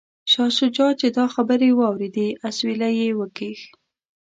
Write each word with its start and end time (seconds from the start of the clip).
شاه 0.31 0.51
شجاع 0.59 0.91
چې 0.99 1.07
دا 1.17 1.25
خبرې 1.35 1.69
واوریدې 1.79 2.27
اسویلی 2.47 2.91
یې 3.01 3.09
وکیښ. 3.19 3.59